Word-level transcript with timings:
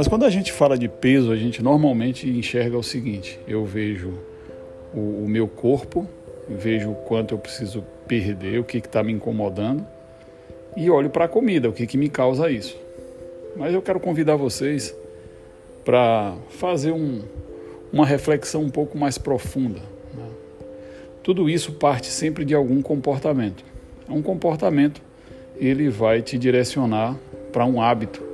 Mas 0.00 0.08
quando 0.08 0.24
a 0.24 0.30
gente 0.30 0.50
fala 0.50 0.78
de 0.78 0.88
peso, 0.88 1.30
a 1.30 1.36
gente 1.36 1.62
normalmente 1.62 2.26
enxerga 2.26 2.78
o 2.78 2.82
seguinte: 2.82 3.38
eu 3.46 3.66
vejo 3.66 4.14
o, 4.94 5.24
o 5.24 5.28
meu 5.28 5.46
corpo, 5.46 6.08
vejo 6.48 6.92
o 6.92 6.94
quanto 6.94 7.34
eu 7.34 7.38
preciso 7.38 7.84
perder, 8.08 8.60
o 8.60 8.64
que 8.64 8.78
está 8.78 9.02
me 9.02 9.12
incomodando, 9.12 9.86
e 10.74 10.88
olho 10.88 11.10
para 11.10 11.26
a 11.26 11.28
comida, 11.28 11.68
o 11.68 11.72
que, 11.74 11.86
que 11.86 11.98
me 11.98 12.08
causa 12.08 12.50
isso. 12.50 12.78
Mas 13.54 13.74
eu 13.74 13.82
quero 13.82 14.00
convidar 14.00 14.36
vocês 14.36 14.96
para 15.84 16.34
fazer 16.48 16.92
um, 16.92 17.20
uma 17.92 18.06
reflexão 18.06 18.62
um 18.62 18.70
pouco 18.70 18.96
mais 18.96 19.18
profunda. 19.18 19.80
Né? 20.14 20.28
Tudo 21.22 21.46
isso 21.46 21.72
parte 21.72 22.06
sempre 22.06 22.46
de 22.46 22.54
algum 22.54 22.80
comportamento. 22.80 23.62
Um 24.08 24.22
comportamento 24.22 25.02
ele 25.56 25.90
vai 25.90 26.22
te 26.22 26.38
direcionar 26.38 27.18
para 27.52 27.66
um 27.66 27.82
hábito 27.82 28.29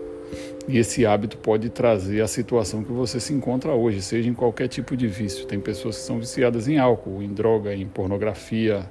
e 0.69 0.79
esse 0.79 1.06
hábito 1.06 1.38
pode 1.38 1.70
trazer 1.70 2.20
a 2.20 2.27
situação 2.27 2.83
que 2.83 2.93
você 2.93 3.20
se 3.20 3.33
encontra 3.33 3.73
hoje, 3.73 4.02
seja 4.02 4.29
em 4.29 4.34
qualquer 4.34 4.69
tipo 4.69 4.97
de 4.97 5.06
vício. 5.06 5.47
Tem 5.47 5.61
pessoas 5.61 5.97
que 5.97 6.02
são 6.02 6.19
viciadas 6.19 6.66
em 6.66 6.79
álcool, 6.79 7.23
em 7.23 7.33
droga, 7.33 7.75
em 7.75 7.87
pornografia, 7.87 8.84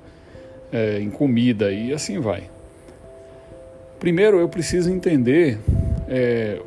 é, 0.72 1.00
em 1.00 1.10
comida 1.10 1.72
e 1.72 1.94
assim 1.94 2.20
vai. 2.20 2.50
Primeiro, 4.00 4.40
eu 4.40 4.48
preciso 4.48 4.90
entender 4.90 5.58
é, 6.08 6.62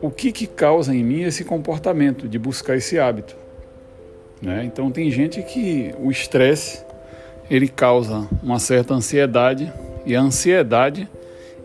o 0.00 0.10
que, 0.10 0.30
que 0.30 0.46
causa 0.46 0.94
em 0.94 1.02
mim 1.02 1.22
esse 1.22 1.44
comportamento 1.44 2.28
de 2.28 2.38
buscar 2.38 2.76
esse 2.76 2.98
hábito. 2.98 3.36
Né? 4.40 4.64
Então, 4.64 4.90
tem 4.90 5.10
gente 5.10 5.42
que 5.42 5.94
o 5.98 6.10
estresse 6.10 6.84
ele 7.48 7.68
causa 7.68 8.28
uma 8.42 8.58
certa 8.58 8.94
ansiedade 8.94 9.72
e 10.04 10.16
a 10.16 10.20
ansiedade 10.20 11.08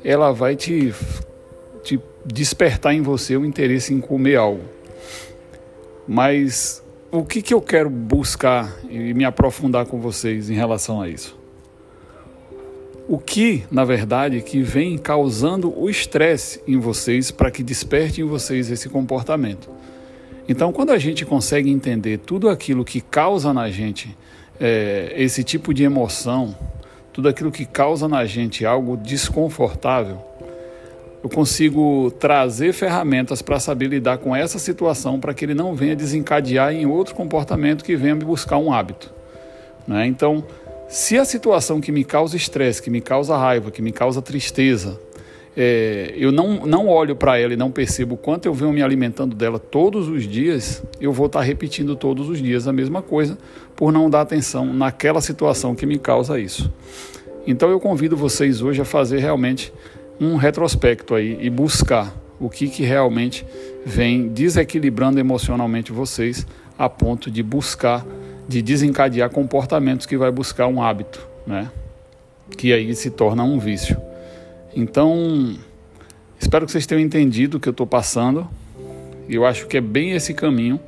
ela 0.03 0.31
vai 0.31 0.55
te, 0.55 0.93
te 0.93 1.26
despertar 2.27 2.93
em 2.93 3.01
você 3.01 3.37
o 3.37 3.45
interesse 3.45 3.93
em 3.93 4.01
comer 4.01 4.35
algo. 4.35 4.63
Mas 6.07 6.83
o 7.11 7.23
que, 7.23 7.41
que 7.41 7.53
eu 7.53 7.61
quero 7.61 7.89
buscar 7.89 8.77
e 8.89 9.13
me 9.13 9.23
aprofundar 9.23 9.85
com 9.85 9.99
vocês 9.99 10.49
em 10.49 10.53
relação 10.53 11.01
a 11.01 11.07
isso? 11.07 11.37
O 13.07 13.17
que, 13.17 13.63
na 13.71 13.85
verdade, 13.85 14.41
que 14.41 14.61
vem 14.61 14.97
causando 14.97 15.73
o 15.79 15.89
estresse 15.89 16.61
em 16.67 16.77
vocês 16.77 17.31
para 17.31 17.49
que 17.49 17.63
desperte 17.63 18.19
em 18.19 18.25
vocês 18.25 18.69
esse 18.69 18.89
comportamento? 18.89 19.69
Então, 20.49 20.73
quando 20.73 20.91
a 20.91 20.97
gente 20.97 21.25
consegue 21.25 21.69
entender 21.69 22.19
tudo 22.19 22.49
aquilo 22.49 22.83
que 22.83 22.99
causa 22.99 23.53
na 23.53 23.69
gente 23.69 24.17
é, 24.59 25.13
esse 25.15 25.43
tipo 25.43 25.73
de 25.73 25.83
emoção, 25.83 26.53
tudo 27.13 27.29
aquilo 27.29 27.51
que 27.51 27.65
causa 27.65 28.07
na 28.07 28.25
gente 28.25 28.65
algo 28.65 28.97
desconfortável, 28.97 30.19
eu 31.27 31.29
consigo 31.29 32.09
trazer 32.11 32.71
ferramentas 32.71 33.41
para 33.41 33.59
saber 33.59 33.87
lidar 33.87 34.17
com 34.17 34.33
essa 34.33 34.57
situação 34.57 35.19
para 35.19 35.33
que 35.33 35.43
ele 35.43 35.53
não 35.53 35.75
venha 35.75 35.93
desencadear 35.93 36.73
em 36.73 36.85
outro 36.85 37.13
comportamento 37.13 37.83
que 37.83 37.97
venha 37.97 38.15
me 38.15 38.23
buscar 38.23 38.57
um 38.57 38.71
hábito. 38.71 39.13
Né? 39.85 40.07
Então, 40.07 40.45
se 40.87 41.17
a 41.17 41.25
situação 41.25 41.81
que 41.81 41.91
me 41.91 42.05
causa 42.05 42.37
estresse, 42.37 42.81
que 42.81 42.89
me 42.89 43.01
causa 43.01 43.35
raiva, 43.35 43.69
que 43.71 43.81
me 43.81 43.91
causa 43.91 44.21
tristeza, 44.21 44.97
é, 45.55 46.13
eu 46.15 46.31
não, 46.31 46.65
não 46.65 46.87
olho 46.87 47.13
para 47.13 47.37
ela 47.37 47.51
e 47.51 47.57
não 47.57 47.71
percebo 47.71 48.15
quanto 48.15 48.45
eu 48.45 48.53
venho 48.53 48.71
me 48.71 48.81
alimentando 48.81 49.35
dela 49.35 49.59
todos 49.59 50.07
os 50.07 50.23
dias, 50.23 50.81
eu 51.01 51.11
vou 51.11 51.25
estar 51.25 51.39
tá 51.39 51.45
repetindo 51.45 51.93
todos 51.97 52.29
os 52.29 52.41
dias 52.41 52.69
a 52.69 52.73
mesma 52.73 53.01
coisa 53.01 53.37
por 53.75 53.91
não 53.91 54.09
dar 54.09 54.21
atenção 54.21 54.73
naquela 54.73 55.19
situação 55.19 55.75
que 55.75 55.85
me 55.85 55.99
causa 55.99 56.39
isso. 56.39 56.71
Então 57.45 57.69
eu 57.69 57.81
convido 57.81 58.15
vocês 58.15 58.61
hoje 58.61 58.81
a 58.81 58.85
fazer 58.85 59.19
realmente 59.19 59.73
um 60.19 60.35
retrospecto 60.35 61.15
aí 61.15 61.37
e 61.41 61.49
buscar 61.49 62.13
o 62.39 62.49
que, 62.49 62.67
que 62.67 62.83
realmente 62.83 63.45
vem 63.85 64.27
desequilibrando 64.27 65.19
emocionalmente 65.19 65.91
vocês 65.91 66.45
a 66.77 66.87
ponto 66.87 67.31
de 67.31 67.41
buscar, 67.41 68.05
de 68.47 68.61
desencadear 68.61 69.29
comportamentos 69.29 70.05
que 70.05 70.17
vai 70.17 70.31
buscar 70.31 70.67
um 70.67 70.81
hábito, 70.81 71.25
né? 71.45 71.71
Que 72.57 72.71
aí 72.71 72.93
se 72.95 73.09
torna 73.09 73.43
um 73.43 73.59
vício. 73.59 73.97
Então, 74.75 75.55
espero 76.39 76.65
que 76.65 76.71
vocês 76.71 76.85
tenham 76.85 77.01
entendido 77.01 77.57
o 77.57 77.59
que 77.59 77.67
eu 77.67 77.71
estou 77.71 77.87
passando. 77.87 78.47
Eu 79.27 79.45
acho 79.45 79.67
que 79.67 79.77
é 79.77 79.81
bem 79.81 80.11
esse 80.11 80.33
caminho. 80.33 80.79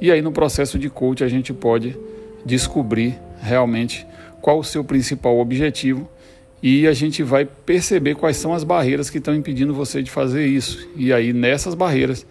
E 0.00 0.10
aí 0.10 0.20
no 0.20 0.32
processo 0.32 0.78
de 0.78 0.90
coach 0.90 1.24
a 1.24 1.28
gente 1.28 1.52
pode 1.52 1.96
descobrir 2.44 3.18
realmente 3.40 4.06
qual 4.40 4.58
o 4.58 4.64
seu 4.64 4.84
principal 4.84 5.38
objetivo 5.38 6.08
e 6.66 6.88
a 6.88 6.94
gente 6.94 7.22
vai 7.22 7.44
perceber 7.44 8.14
quais 8.14 8.38
são 8.38 8.54
as 8.54 8.64
barreiras 8.64 9.10
que 9.10 9.18
estão 9.18 9.34
impedindo 9.34 9.74
você 9.74 10.02
de 10.02 10.10
fazer 10.10 10.46
isso. 10.46 10.88
E 10.96 11.12
aí 11.12 11.30
nessas 11.30 11.74
barreiras 11.74 12.26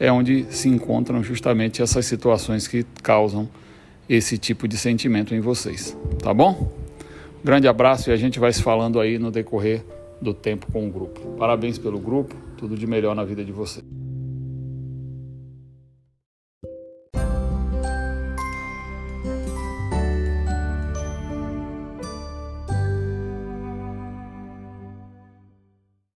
é 0.00 0.10
onde 0.10 0.46
se 0.50 0.68
encontram 0.68 1.22
justamente 1.22 1.80
essas 1.80 2.04
situações 2.04 2.66
que 2.66 2.84
causam 3.04 3.48
esse 4.08 4.36
tipo 4.36 4.66
de 4.66 4.76
sentimento 4.76 5.32
em 5.32 5.38
vocês, 5.38 5.96
tá 6.20 6.34
bom? 6.34 6.72
Grande 7.44 7.68
abraço 7.68 8.10
e 8.10 8.12
a 8.12 8.16
gente 8.16 8.40
vai 8.40 8.52
se 8.52 8.64
falando 8.64 8.98
aí 8.98 9.16
no 9.16 9.30
decorrer 9.30 9.84
do 10.20 10.34
tempo 10.34 10.66
com 10.72 10.88
o 10.88 10.90
grupo. 10.90 11.20
Parabéns 11.38 11.78
pelo 11.78 12.00
grupo, 12.00 12.34
tudo 12.56 12.76
de 12.76 12.84
melhor 12.84 13.14
na 13.14 13.22
vida 13.22 13.44
de 13.44 13.52
vocês. 13.52 13.97